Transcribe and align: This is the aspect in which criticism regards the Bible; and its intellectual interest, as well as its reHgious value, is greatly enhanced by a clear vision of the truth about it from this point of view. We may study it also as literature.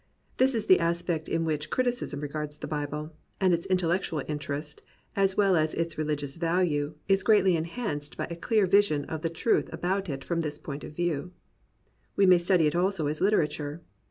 This 0.37 0.55
is 0.55 0.65
the 0.65 0.79
aspect 0.79 1.29
in 1.29 1.45
which 1.45 1.69
criticism 1.69 2.21
regards 2.21 2.57
the 2.57 2.65
Bible; 2.65 3.11
and 3.39 3.53
its 3.53 3.67
intellectual 3.67 4.23
interest, 4.27 4.81
as 5.15 5.37
well 5.37 5.55
as 5.55 5.75
its 5.75 5.93
reHgious 5.93 6.39
value, 6.39 6.95
is 7.07 7.21
greatly 7.21 7.55
enhanced 7.55 8.17
by 8.17 8.25
a 8.31 8.35
clear 8.35 8.65
vision 8.65 9.05
of 9.05 9.21
the 9.21 9.29
truth 9.29 9.71
about 9.71 10.09
it 10.09 10.23
from 10.23 10.41
this 10.41 10.57
point 10.57 10.83
of 10.83 10.95
view. 10.95 11.33
We 12.15 12.25
may 12.25 12.39
study 12.39 12.65
it 12.65 12.75
also 12.75 13.05
as 13.05 13.21
literature. 13.21 13.83